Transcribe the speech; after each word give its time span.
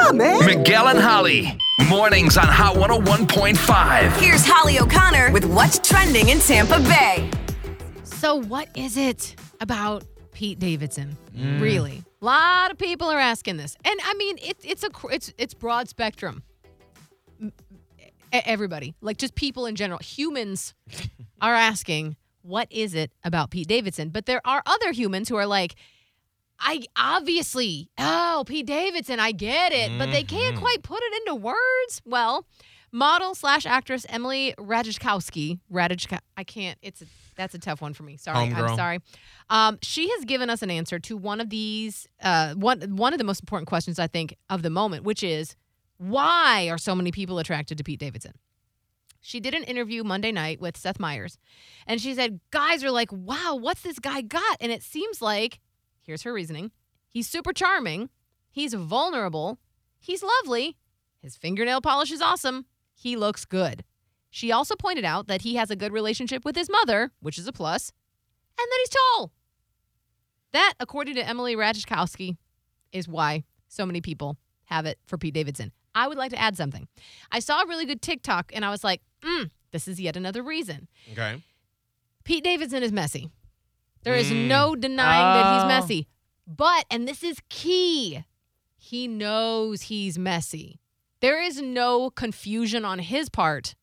Wake 0.00 0.08
up, 0.08 0.14
man! 0.16 0.46
Miguel 0.46 0.88
and 0.88 0.98
Holly. 0.98 1.58
Mornings 1.88 2.36
on 2.36 2.46
Hot 2.46 2.76
101.5. 2.76 4.12
Here's 4.20 4.44
Holly 4.46 4.78
O'Connor 4.78 5.30
with 5.32 5.44
what's 5.44 5.78
trending 5.78 6.28
in 6.28 6.38
Tampa 6.38 6.78
Bay. 6.80 7.30
So, 8.04 8.36
what 8.36 8.68
is 8.74 8.96
it 8.96 9.34
about 9.60 10.04
Pete 10.32 10.58
Davidson? 10.58 11.16
Mm. 11.36 11.60
Really, 11.60 12.02
a 12.20 12.24
lot 12.24 12.70
of 12.70 12.78
people 12.78 13.08
are 13.08 13.18
asking 13.18 13.56
this, 13.58 13.76
and 13.84 13.98
I 14.04 14.14
mean, 14.14 14.38
it, 14.42 14.56
it's 14.62 14.84
a 14.84 14.90
it's 15.10 15.32
it's 15.36 15.54
broad 15.54 15.88
spectrum. 15.88 16.42
M- 17.40 17.52
Everybody, 18.32 18.94
like 19.00 19.18
just 19.18 19.34
people 19.34 19.66
in 19.66 19.74
general, 19.74 19.98
humans 19.98 20.72
are 21.42 21.54
asking, 21.54 22.16
what 22.42 22.68
is 22.70 22.94
it 22.94 23.10
about 23.24 23.50
Pete 23.50 23.66
Davidson? 23.68 24.10
But 24.10 24.26
there 24.26 24.40
are 24.46 24.62
other 24.66 24.92
humans 24.92 25.28
who 25.28 25.36
are 25.36 25.46
like, 25.46 25.74
I 26.60 26.82
obviously, 26.96 27.88
oh, 27.98 28.44
Pete 28.46 28.66
Davidson, 28.66 29.18
I 29.18 29.32
get 29.32 29.72
it, 29.72 29.98
but 29.98 30.10
they 30.12 30.22
can't 30.22 30.56
quite 30.56 30.82
put 30.82 31.00
it 31.02 31.14
into 31.22 31.34
words. 31.34 32.02
Well, 32.04 32.46
model 32.92 33.34
slash 33.34 33.64
actress 33.66 34.04
Emily 34.08 34.54
Ratajkowski, 34.58 35.58
Ratajka, 35.72 36.18
I 36.36 36.44
can't, 36.44 36.78
it's 36.82 37.00
a, 37.02 37.06
that's 37.36 37.54
a 37.54 37.58
tough 37.58 37.80
one 37.80 37.94
for 37.94 38.02
me. 38.02 38.16
Sorry, 38.18 38.36
I'm 38.70 38.76
sorry. 38.76 38.98
Um, 39.48 39.78
she 39.82 40.10
has 40.10 40.24
given 40.26 40.50
us 40.50 40.60
an 40.62 40.70
answer 40.70 40.98
to 40.98 41.16
one 41.16 41.40
of 41.40 41.48
these, 41.50 42.06
uh, 42.22 42.54
one 42.54 42.80
one 42.96 43.12
of 43.14 43.18
the 43.18 43.24
most 43.24 43.40
important 43.40 43.68
questions 43.68 43.98
I 43.98 44.06
think 44.06 44.36
of 44.50 44.62
the 44.62 44.70
moment, 44.70 45.04
which 45.04 45.22
is 45.22 45.56
why 45.96 46.68
are 46.70 46.78
so 46.78 46.94
many 46.94 47.10
people 47.10 47.38
attracted 47.38 47.78
to 47.78 47.84
Pete 47.84 48.00
Davidson? 48.00 48.32
She 49.22 49.38
did 49.40 49.54
an 49.54 49.64
interview 49.64 50.02
Monday 50.02 50.32
night 50.32 50.60
with 50.60 50.76
Seth 50.76 50.98
Meyers, 50.98 51.38
and 51.86 52.00
she 52.00 52.14
said, 52.14 52.40
Guys 52.50 52.82
are 52.82 52.90
like, 52.90 53.12
wow, 53.12 53.54
what's 53.54 53.82
this 53.82 53.98
guy 53.98 54.22
got? 54.22 54.56
And 54.60 54.72
it 54.72 54.82
seems 54.82 55.20
like, 55.20 55.60
here's 56.10 56.22
her 56.24 56.32
reasoning 56.32 56.72
he's 57.08 57.28
super 57.28 57.52
charming, 57.52 58.10
he's 58.50 58.74
vulnerable, 58.74 59.58
he's 60.00 60.24
lovely, 60.24 60.76
his 61.22 61.36
fingernail 61.36 61.80
polish 61.80 62.10
is 62.10 62.20
awesome, 62.20 62.66
he 62.92 63.16
looks 63.16 63.44
good. 63.44 63.84
She 64.28 64.50
also 64.50 64.74
pointed 64.74 65.04
out 65.04 65.28
that 65.28 65.42
he 65.42 65.54
has 65.54 65.70
a 65.70 65.76
good 65.76 65.92
relationship 65.92 66.44
with 66.44 66.56
his 66.56 66.68
mother, 66.68 67.12
which 67.20 67.38
is 67.38 67.46
a 67.46 67.52
plus, 67.52 67.92
and 68.58 68.66
that 68.68 68.78
he's 68.80 68.88
tall. 68.90 69.32
That, 70.52 70.74
according 70.80 71.14
to 71.14 71.26
Emily 71.26 71.54
Ratajkowski, 71.54 72.36
is 72.92 73.08
why 73.08 73.44
so 73.68 73.86
many 73.86 74.00
people 74.00 74.36
have 74.64 74.86
it 74.86 74.98
for 75.06 75.16
Pete 75.16 75.34
Davidson. 75.34 75.70
I 75.94 76.08
would 76.08 76.18
like 76.18 76.30
to 76.30 76.40
add 76.40 76.56
something. 76.56 76.88
I 77.30 77.38
saw 77.38 77.62
a 77.62 77.66
really 77.66 77.86
good 77.86 78.02
TikTok 78.02 78.50
and 78.52 78.64
I 78.64 78.70
was 78.70 78.82
like, 78.82 79.00
mm, 79.22 79.50
this 79.70 79.86
is 79.86 80.00
yet 80.00 80.16
another 80.16 80.42
reason. 80.42 80.88
Okay. 81.12 81.40
Pete 82.24 82.44
Davidson 82.44 82.82
is 82.82 82.90
messy. 82.92 83.30
There 84.02 84.14
is 84.16 84.30
mm. 84.30 84.46
no 84.48 84.74
denying 84.74 85.42
that 85.42 85.54
he's 85.54 85.64
Oh. 85.64 85.68
messy. 85.68 86.08
But, 86.46 86.84
and 86.90 87.06
this 87.06 87.22
is 87.22 87.38
key, 87.48 88.24
he 88.76 89.06
knows 89.06 89.82
he's 89.82 90.18
messy. 90.18 90.80
There 91.20 91.40
is 91.42 91.60
no 91.60 92.10
confusion 92.10 92.84
on 92.84 92.98
his 92.98 93.28
part 93.28 93.74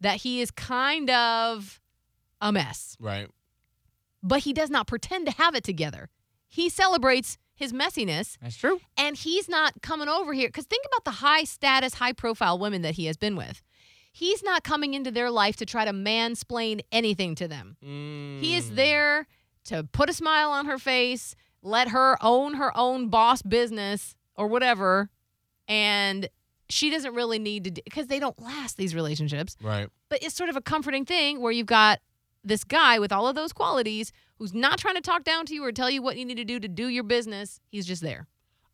that 0.00 0.18
he 0.22 0.40
is 0.40 0.50
kind 0.50 1.08
of 1.10 1.80
a 2.40 2.52
mess 2.52 2.96
Right. 3.00 3.28
but 4.22 4.40
he 4.40 4.52
does 4.52 4.68
not 4.70 4.86
pretend 4.86 5.26
to 5.26 5.32
have 5.32 5.54
it 5.54 5.64
together. 5.64 6.10
He 6.48 6.68
celebrates 6.68 7.38
his 7.54 7.72
messiness 7.72 8.36
That's 8.42 8.56
true. 8.56 8.80
and 8.96 9.16
he's 9.16 9.48
not 9.48 9.80
coming 9.80 10.08
over 10.08 10.32
here 10.32 10.48
because 10.48 10.66
think 10.66 10.84
about 10.86 11.04
the 11.04 11.18
high 11.24 11.44
status, 11.44 11.94
high 11.94 12.12
profile 12.12 12.58
women 12.58 12.82
that 12.82 12.94
he 12.94 13.06
has 13.06 13.16
been 13.16 13.36
with. 13.36 13.62
He's 14.12 14.42
not 14.42 14.62
coming 14.64 14.92
into 14.94 15.10
their 15.10 15.30
life 15.30 15.56
to 15.56 15.66
try 15.66 15.84
to 15.86 15.92
mansplain 15.92 16.82
anything 16.92 17.34
to 17.36 17.48
them. 17.48 17.76
He 17.80 18.54
is 18.54 18.70
mm. 18.70 18.76
there 18.76 19.26
to 19.64 19.84
put 19.92 20.08
a 20.10 20.12
smile 20.12 20.50
on 20.50 20.66
her 20.66 20.78
face, 20.78 21.34
let 21.62 21.88
her 21.88 22.16
own 22.20 22.54
her 22.54 22.76
own 22.76 23.08
boss 23.08 23.42
business 23.42 24.14
or 24.36 24.46
whatever, 24.48 25.10
and 25.68 26.28
she 26.68 26.90
doesn't 26.90 27.14
really 27.14 27.38
need 27.38 27.64
to 27.64 27.82
because 27.84 28.06
they 28.06 28.18
don't 28.18 28.40
last 28.40 28.76
these 28.76 28.94
relationships 28.94 29.56
Right. 29.62 29.88
but 30.08 30.22
it's 30.22 30.34
sort 30.34 30.48
of 30.48 30.56
a 30.56 30.60
comforting 30.62 31.04
thing 31.04 31.40
where 31.40 31.52
you've 31.52 31.66
got 31.66 32.00
this 32.42 32.64
guy 32.64 32.98
with 32.98 33.12
all 33.12 33.28
of 33.28 33.34
those 33.36 33.52
qualities 33.52 34.10
who's 34.38 34.54
not 34.54 34.78
trying 34.78 34.94
to 34.96 35.00
talk 35.00 35.22
down 35.22 35.46
to 35.46 35.54
you 35.54 35.62
or 35.64 35.70
tell 35.70 35.90
you 35.90 36.02
what 36.02 36.16
you 36.16 36.24
need 36.24 36.36
to 36.38 36.44
do 36.44 36.58
to 36.58 36.66
do 36.68 36.88
your 36.88 37.04
business. 37.04 37.60
He's 37.68 37.86
just 37.86 38.02
there. 38.02 38.26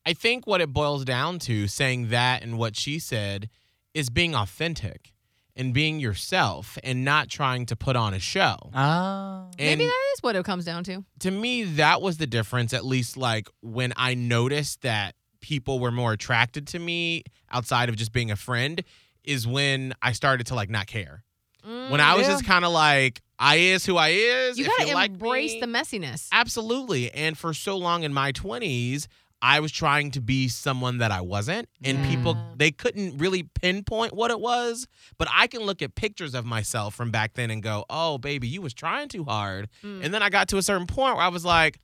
I 0.07 0.15
think 0.15 0.47
what 0.47 0.61
it 0.63 0.73
boils 0.73 1.05
down 1.05 1.39
to, 1.41 1.67
saying 1.67 2.09
that 2.09 2.43
and 2.43 2.57
what 2.57 2.77
she 2.77 2.99
said, 2.99 3.51
is 3.93 4.09
being 4.09 4.35
authentic 4.35 5.13
and 5.59 5.75
being 5.75 5.99
yourself 6.01 6.79
and 6.83 7.05
not 7.05 7.29
trying 7.29 7.67
to 7.67 7.77
put 7.77 7.97
on 7.97 8.15
a 8.15 8.19
show. 8.19 8.57
Oh. 8.75 9.51
And 9.59 9.79
Maybe 9.79 9.85
that 9.85 10.05
is 10.15 10.23
what 10.23 10.37
it 10.37 10.45
comes 10.47 10.65
down 10.65 10.85
to. 10.85 11.05
to 11.21 11.31
me, 11.31 11.65
that 11.65 12.01
was 12.01 12.17
the 12.17 12.27
difference, 12.27 12.73
at 12.73 12.85
least 12.87 13.17
like 13.19 13.49
when 13.61 13.93
I 13.97 14.15
noticed 14.15 14.83
that 14.83 15.15
people 15.41 15.79
were 15.81 15.91
more 15.93 16.13
attracted 16.13 16.67
to 16.69 16.79
me 16.79 17.25
outside 17.51 17.89
of 17.89 17.97
just 17.97 18.13
being 18.13 18.31
a 18.31 18.37
friend, 18.37 18.83
is 19.25 19.47
when 19.47 19.93
I 20.01 20.13
started 20.13 20.47
to 20.47 20.55
like 20.55 20.71
not 20.71 20.87
care. 20.87 21.25
when 21.65 22.01
I 22.01 22.15
was 22.15 22.27
yeah. 22.27 22.33
just 22.35 22.45
kind 22.47 22.65
of 22.65 22.73
like, 22.73 23.21
I 23.39 23.57
is 23.57 23.85
who 23.85 23.97
I 23.97 24.09
is. 24.09 24.57
Mm, 24.57 24.59
You 24.59 24.65
if 24.65 24.71
got 24.71 24.83
to 24.85 24.89
you 24.89 24.95
like 24.95 25.11
embrace 25.11 25.53
me- 25.55 25.61
the 25.61 25.67
messiness. 25.67 26.29
Absolutely. 26.33 27.11
And 27.13 27.37
for 27.37 27.53
so 27.53 27.77
long 27.77 28.05
in 28.05 28.13
my 28.15 28.33
20s, 28.33 29.07
I 29.41 29.61
was 29.61 29.71
trying 29.71 30.11
to 30.13 30.21
be 30.21 30.49
someone 30.49 30.99
that 30.99 31.11
I 31.11 31.21
wasn't. 31.21 31.69
And 31.85 32.05
people, 32.07 32.37
they 32.57 32.71
couldn't 32.71 33.19
really 33.19 33.45
pinpoint 33.45 34.13
what 34.13 34.31
it 34.31 34.41
was. 34.41 34.87
But 35.17 35.29
I 35.33 35.47
can 35.47 35.63
look 35.63 35.83
at 35.83 35.95
pictures 35.95 36.35
of 36.35 36.45
myself 36.45 36.95
from 36.95 37.11
back 37.11 37.35
then 37.35 37.51
and 37.51 37.63
go, 37.63 37.85
oh, 37.89 38.19
baby, 38.19 38.49
you 38.49 38.61
was 38.61 38.75
trying 38.75 39.09
too 39.09 39.25
hard. 39.25 39.69
Mm. 39.85 40.05
And 40.05 40.15
then 40.15 40.23
I 40.23 40.29
got 40.29 40.49
to 40.49 40.57
a 40.57 40.63
certain 40.63 40.87
point 40.87 41.17
where 41.17 41.25
I 41.25 41.29
was 41.29 41.45
like, 41.45 41.79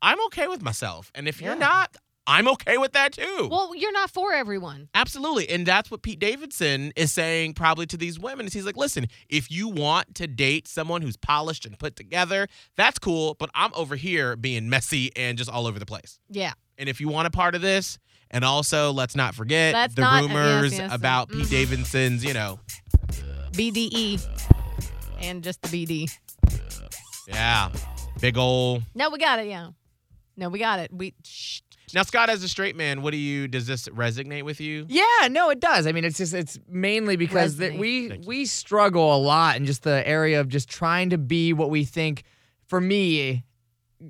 I'm 0.00 0.24
okay 0.26 0.48
with 0.48 0.62
myself. 0.62 1.10
And 1.14 1.28
if 1.28 1.40
you're 1.40 1.56
not, 1.56 1.96
I'm 2.26 2.46
okay 2.48 2.78
with 2.78 2.92
that 2.92 3.12
too. 3.12 3.48
Well, 3.50 3.74
you're 3.74 3.92
not 3.92 4.10
for 4.10 4.32
everyone. 4.32 4.88
Absolutely. 4.94 5.48
And 5.48 5.66
that's 5.66 5.90
what 5.90 6.02
Pete 6.02 6.20
Davidson 6.20 6.92
is 6.94 7.12
saying 7.12 7.54
probably 7.54 7.86
to 7.86 7.96
these 7.96 8.18
women. 8.18 8.46
Is 8.46 8.52
he's 8.52 8.64
like, 8.64 8.76
listen, 8.76 9.06
if 9.28 9.50
you 9.50 9.68
want 9.68 10.14
to 10.16 10.28
date 10.28 10.68
someone 10.68 11.02
who's 11.02 11.16
polished 11.16 11.66
and 11.66 11.78
put 11.78 11.96
together, 11.96 12.46
that's 12.76 12.98
cool. 12.98 13.34
But 13.38 13.50
I'm 13.54 13.72
over 13.74 13.96
here 13.96 14.36
being 14.36 14.68
messy 14.68 15.10
and 15.16 15.36
just 15.36 15.50
all 15.50 15.66
over 15.66 15.78
the 15.78 15.86
place. 15.86 16.20
Yeah. 16.28 16.52
And 16.82 16.88
if 16.88 17.00
you 17.00 17.06
want 17.06 17.28
a 17.28 17.30
part 17.30 17.54
of 17.54 17.62
this, 17.62 17.96
and 18.28 18.44
also 18.44 18.90
let's 18.92 19.14
not 19.14 19.36
forget 19.36 19.72
Let's 19.72 19.94
the 19.94 20.00
not- 20.00 20.24
yes, 20.24 20.34
rumors 20.34 20.76
yes, 20.76 20.92
about 20.92 21.28
mhm. 21.28 21.38
Pete 21.42 21.50
Davidson's, 21.50 22.24
you 22.24 22.34
know, 22.34 22.58
BDE 23.52 24.20
and 25.20 25.44
just 25.44 25.62
the 25.62 25.68
BD. 25.68 26.10
yeah, 27.28 27.70
big 28.20 28.36
ol' 28.36 28.82
No, 28.96 29.10
we 29.10 29.18
got 29.18 29.38
it. 29.38 29.46
Yeah. 29.46 29.68
No, 30.36 30.48
we 30.48 30.58
got 30.58 30.80
it. 30.80 30.92
We. 30.92 31.14
Shh. 31.22 31.60
Now, 31.94 32.02
Scott, 32.02 32.28
as 32.30 32.42
a 32.42 32.48
straight 32.48 32.74
man, 32.74 33.02
what 33.02 33.12
do 33.12 33.16
you? 33.16 33.46
Does 33.46 33.68
this 33.68 33.86
resonate 33.86 34.42
with 34.42 34.60
you? 34.60 34.84
Yeah, 34.88 35.28
no, 35.30 35.50
it 35.50 35.60
does. 35.60 35.86
I 35.86 35.92
mean, 35.92 36.02
it's 36.04 36.18
just 36.18 36.34
it's 36.34 36.58
mainly 36.68 37.14
because 37.14 37.58
that 37.58 37.78
we 37.78 38.18
we 38.26 38.44
struggle 38.46 39.14
a 39.14 39.18
lot 39.18 39.56
in 39.56 39.66
just 39.66 39.84
the 39.84 40.04
area 40.04 40.40
of 40.40 40.48
just 40.48 40.68
trying 40.68 41.10
to 41.10 41.18
be 41.18 41.52
what 41.52 41.70
we 41.70 41.84
think. 41.84 42.24
For 42.66 42.80
me, 42.80 43.44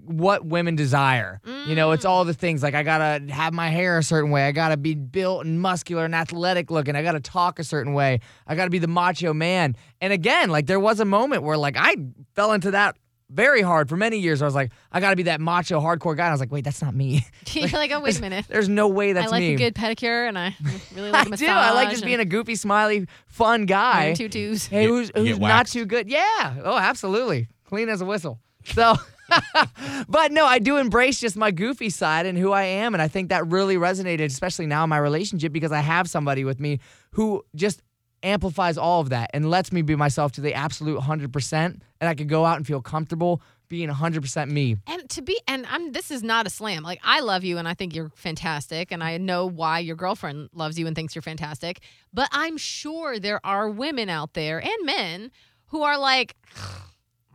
what 0.05 0.45
women 0.45 0.75
desire. 0.75 1.41
You 1.67 1.75
know, 1.75 1.93
it's 1.93 2.05
all 2.05 2.25
mm. 2.25 2.29
the 2.29 2.35
things 2.35 2.63
like 2.63 2.75
I 2.75 2.83
gotta 2.83 3.33
have 3.33 3.53
my 3.53 3.69
hair 3.69 3.99
a 3.99 4.03
certain 4.03 4.31
way. 4.31 4.47
I 4.47 4.53
gotta 4.53 4.77
be 4.77 4.95
built 4.95 5.45
and 5.45 5.61
muscular 5.61 6.05
and 6.05 6.15
athletic 6.15 6.71
looking. 6.71 6.97
I 6.97 7.03
gotta 7.03 7.21
talk 7.21 7.59
a 7.59 7.65
certain 7.65 7.93
way. 7.93 8.21
I 8.47 8.55
gotta 8.55 8.71
be 8.71 8.79
the 8.79 8.89
macho 8.89 9.33
man. 9.33 9.77
And 10.01 10.13
again, 10.13 10.51
like 10.51 10.67
there 10.67 10.81
was 10.81 11.01
a 11.01 11.05
moment 11.05 11.43
where 11.43 11.57
like 11.57 11.77
I 11.79 11.97
fell 12.35 12.53
into 12.53 12.73
that 12.73 12.97
very 13.31 13.63
hard 13.63 13.89
for 13.89 13.97
many 13.97 14.19
years. 14.19 14.43
I 14.43 14.45
was 14.45 14.55
like, 14.55 14.73
I 14.91 15.01
gotta 15.01 15.17
be 15.17 15.25
that 15.25 15.41
macho 15.41 15.81
hardcore 15.81 16.17
guy. 16.17 16.25
And 16.25 16.31
I 16.31 16.33
was 16.33 16.41
like, 16.41 16.53
wait, 16.53 16.65
that's 16.65 16.83
not 16.83 16.95
me. 16.95 17.25
You're 17.47 17.69
like, 17.69 17.91
oh, 17.91 18.01
wait 18.01 18.19
a 18.19 18.21
minute. 18.21 18.47
There's 18.49 18.69
no 18.69 18.89
way 18.89 19.13
that's 19.13 19.31
me. 19.31 19.37
I 19.37 19.41
like 19.41 19.41
me. 19.41 19.55
a 19.55 19.59
good 19.59 19.75
pedicure 19.75 20.29
and 20.29 20.39
I 20.39 20.57
really 20.95 21.11
like 21.13 21.27
a 21.27 21.31
massage. 21.31 21.47
do. 21.47 21.53
I 21.53 21.73
like 21.73 21.91
just 21.91 22.05
being 22.05 22.21
a 22.21 22.25
goofy, 22.25 22.55
smiley, 22.55 23.07
fun 23.27 23.67
guy. 23.67 24.15
tutus. 24.15 24.67
Hey, 24.67 24.83
Get- 24.83 24.89
who's 24.89 25.11
who's 25.15 25.39
not 25.39 25.67
too 25.67 25.87
good? 25.87 26.09
Yeah. 26.09 26.57
Oh, 26.63 26.77
absolutely. 26.77 27.49
Clean 27.65 27.89
as 27.89 28.01
a 28.01 28.05
whistle. 28.05 28.39
So, 28.65 28.95
but 30.09 30.33
no, 30.33 30.45
I 30.45 30.59
do 30.59 30.77
embrace 30.77 31.21
just 31.21 31.37
my 31.37 31.51
goofy 31.51 31.91
side 31.91 32.27
and 32.27 32.37
who 32.37 32.53
I 32.53 32.65
am, 32.65 32.95
and 32.95 33.03
I 33.03 33.09
think 33.09 33.29
that 33.31 33.47
really 33.49 33.77
resonated, 33.77 34.27
especially 34.27 34.67
now 34.67 34.85
in 34.85 34.91
my 34.91 34.99
relationship 34.99 35.53
because 35.53 35.73
I 35.73 35.81
have 35.81 36.09
somebody 36.09 36.45
with 36.45 36.61
me 36.61 36.81
who 37.13 37.45
just 37.55 37.83
amplifies 38.23 38.79
all 38.79 39.01
of 39.01 39.09
that 39.09 39.31
and 39.35 39.51
lets 39.51 39.73
me 39.73 39.83
be 39.83 39.97
myself 39.97 40.33
to 40.33 40.41
the 40.41 40.55
absolute 40.55 41.01
hundred 41.01 41.33
percent, 41.33 41.83
and 42.01 42.09
I 42.09 42.15
could 42.15 42.29
go 42.29 42.45
out 42.45 42.57
and 42.57 42.67
feel 42.67 42.81
comfortable 42.81 43.43
being 43.73 43.89
100% 43.89 44.51
me. 44.51 44.77
And 44.87 45.09
to 45.09 45.23
be, 45.23 45.41
and 45.49 45.65
I'm. 45.67 45.93
This 45.93 46.11
is 46.11 46.23
not 46.23 46.47
a 46.47 46.51
slam. 46.51 46.83
Like 46.83 47.01
I 47.03 47.21
love 47.21 47.43
you, 47.43 47.57
and 47.57 47.67
I 47.67 47.73
think 47.73 47.95
you're 47.95 48.11
fantastic, 48.15 48.93
and 48.93 49.03
I 49.03 49.17
know 49.17 49.47
why 49.47 49.79
your 49.79 49.97
girlfriend 49.97 50.51
loves 50.53 50.79
you 50.79 50.87
and 50.87 50.95
thinks 50.95 51.15
you're 51.15 51.23
fantastic. 51.23 51.81
But 52.13 52.29
I'm 52.33 52.59
sure 52.59 53.19
there 53.19 53.41
are 53.45 53.71
women 53.71 54.11
out 54.11 54.35
there 54.35 54.59
and 54.63 54.85
men 54.85 55.31
who 55.69 55.83
are 55.83 55.99
like, 55.99 56.37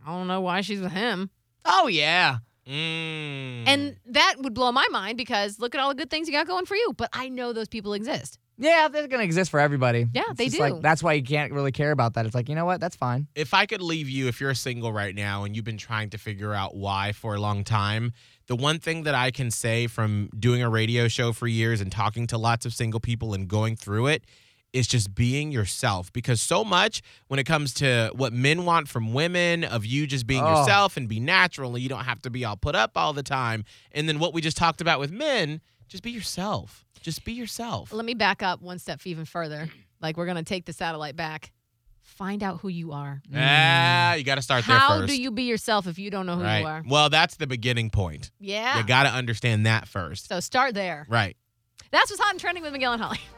I 0.06 0.12
don't 0.12 0.28
know 0.28 0.40
why 0.40 0.60
she's 0.60 0.80
with 0.80 0.92
him, 0.92 1.28
Oh, 1.68 1.86
yeah. 1.86 2.38
Mm. 2.68 3.64
and 3.66 3.96
that 4.08 4.34
would 4.40 4.52
blow 4.52 4.70
my 4.72 4.86
mind 4.90 5.16
because 5.16 5.58
look 5.58 5.74
at 5.74 5.80
all 5.80 5.88
the 5.88 5.94
good 5.94 6.10
things 6.10 6.28
you 6.28 6.34
got 6.34 6.46
going 6.46 6.66
for 6.66 6.76
you. 6.76 6.92
But 6.94 7.08
I 7.14 7.30
know 7.30 7.54
those 7.54 7.68
people 7.68 7.94
exist. 7.94 8.38
Yeah, 8.58 8.88
they're 8.88 9.06
going 9.06 9.20
to 9.20 9.24
exist 9.24 9.50
for 9.50 9.58
everybody. 9.60 10.06
Yeah, 10.12 10.24
It's 10.28 10.36
they 10.36 10.44
just 10.46 10.56
do. 10.56 10.62
Like, 10.62 10.82
that's 10.82 11.02
why 11.02 11.14
you 11.14 11.22
can't 11.22 11.52
really 11.52 11.72
care 11.72 11.92
about 11.92 12.14
that. 12.14 12.26
It's 12.26 12.34
like, 12.34 12.48
you 12.48 12.54
know 12.54 12.66
what? 12.66 12.80
That's 12.80 12.96
fine. 12.96 13.26
if 13.34 13.54
I 13.54 13.64
could 13.66 13.80
leave 13.80 14.10
you, 14.10 14.28
if 14.28 14.38
you're 14.40 14.52
single 14.52 14.92
right 14.92 15.14
now 15.14 15.44
and 15.44 15.56
you've 15.56 15.64
been 15.64 15.78
trying 15.78 16.10
to 16.10 16.18
figure 16.18 16.52
out 16.52 16.76
why 16.76 17.12
for 17.12 17.36
a 17.36 17.40
long 17.40 17.64
time, 17.64 18.12
the 18.48 18.56
one 18.56 18.80
thing 18.80 19.04
that 19.04 19.14
I 19.14 19.30
can 19.30 19.50
say 19.50 19.86
from 19.86 20.28
doing 20.38 20.60
a 20.60 20.68
radio 20.68 21.08
show 21.08 21.32
for 21.32 21.46
years 21.46 21.80
and 21.80 21.90
talking 21.90 22.26
to 22.26 22.36
lots 22.36 22.66
of 22.66 22.74
single 22.74 23.00
people 23.00 23.32
and 23.32 23.48
going 23.48 23.76
through 23.76 24.08
it 24.08 24.24
is 24.72 24.86
just 24.86 25.14
being 25.14 25.50
yourself. 25.52 26.12
Because 26.12 26.40
so 26.40 26.64
much 26.64 27.02
when 27.28 27.38
it 27.40 27.44
comes 27.44 27.72
to 27.74 28.10
what 28.14 28.32
men 28.32 28.64
want 28.64 28.88
from 28.88 29.12
women, 29.14 29.64
of 29.64 29.84
you 29.86 30.06
just 30.06 30.26
being 30.26 30.42
Oh. 30.44 30.60
yourself 30.60 30.96
and 30.96 31.08
be 31.08 31.20
natural 31.20 31.74
and 31.74 31.82
you 31.82 31.88
don't 31.88 32.04
have 32.04 32.20
to 32.22 32.30
be 32.30 32.44
all 32.44 32.56
put 32.56 32.74
up 32.74 32.92
all 32.96 33.12
the 33.12 33.22
time. 33.22 33.64
And 33.92 34.08
then 34.08 34.18
what 34.18 34.34
we 34.34 34.40
just 34.40 34.56
talked 34.56 34.80
about 34.80 35.00
with 35.00 35.10
men, 35.10 35.60
just 35.88 36.02
be 36.02 36.10
yourself. 36.10 36.84
Just 37.00 37.24
be 37.24 37.32
yourself. 37.32 37.92
Let 37.92 38.04
me 38.04 38.14
back 38.14 38.42
up 38.42 38.60
one 38.60 38.78
step 38.78 39.00
even 39.06 39.24
further. 39.24 39.68
Like 40.00 40.16
we're 40.16 40.26
gonna 40.26 40.42
take 40.42 40.64
the 40.66 40.72
satellite 40.72 41.16
back. 41.16 41.52
Find 42.02 42.42
out 42.42 42.60
who 42.60 42.68
you 42.68 42.92
are. 42.92 43.20
Ah, 43.34 44.14
you 44.14 44.24
got 44.24 44.36
to 44.36 44.42
start 44.42 44.64
there 44.66 44.76
How 44.78 45.00
first. 45.00 45.08
do 45.08 45.20
you 45.20 45.30
be 45.30 45.42
yourself 45.42 45.86
if 45.86 45.98
you 45.98 46.10
don't 46.10 46.24
know 46.24 46.36
who 46.36 46.42
right. 46.42 46.60
you 46.60 46.66
are? 46.66 46.82
Well, 46.88 47.10
that's 47.10 47.36
the 47.36 47.46
beginning 47.46 47.90
point. 47.90 48.30
Yeah. 48.40 48.78
You 48.78 48.84
got 48.84 49.02
to 49.04 49.10
understand 49.10 49.66
that 49.66 49.86
first. 49.86 50.26
so 50.26 50.40
start 50.40 50.74
there. 50.74 51.06
Right. 51.08 51.36
That's 51.90 52.10
what's 52.10 52.20
hot 52.20 52.32
and 52.32 52.40
trending 52.40 52.62
with 52.64 52.72
Miguel 52.72 52.94
and 52.94 53.02
Holly. 53.02 53.20